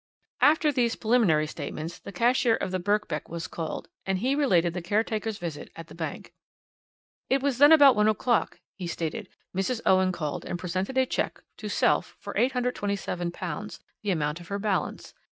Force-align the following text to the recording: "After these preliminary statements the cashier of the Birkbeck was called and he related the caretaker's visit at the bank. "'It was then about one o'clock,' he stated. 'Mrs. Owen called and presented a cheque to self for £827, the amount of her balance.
"After 0.41 0.71
these 0.71 0.95
preliminary 0.95 1.45
statements 1.45 1.99
the 1.99 2.11
cashier 2.11 2.55
of 2.55 2.71
the 2.71 2.79
Birkbeck 2.79 3.29
was 3.29 3.47
called 3.47 3.87
and 4.03 4.17
he 4.17 4.33
related 4.33 4.73
the 4.73 4.81
caretaker's 4.81 5.37
visit 5.37 5.69
at 5.75 5.89
the 5.89 5.93
bank. 5.93 6.33
"'It 7.29 7.43
was 7.43 7.59
then 7.59 7.71
about 7.71 7.95
one 7.95 8.07
o'clock,' 8.07 8.59
he 8.73 8.87
stated. 8.87 9.29
'Mrs. 9.55 9.79
Owen 9.85 10.11
called 10.11 10.43
and 10.43 10.57
presented 10.57 10.97
a 10.97 11.05
cheque 11.05 11.43
to 11.57 11.69
self 11.69 12.17
for 12.19 12.33
£827, 12.33 13.79
the 14.01 14.09
amount 14.09 14.39
of 14.39 14.47
her 14.47 14.57
balance. 14.57 15.13